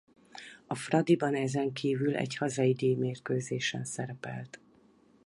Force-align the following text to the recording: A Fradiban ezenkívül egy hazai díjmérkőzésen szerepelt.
A 0.67 0.73
Fradiban 0.75 1.35
ezenkívül 1.35 2.15
egy 2.15 2.35
hazai 2.37 2.73
díjmérkőzésen 2.73 3.83
szerepelt. 3.85 4.59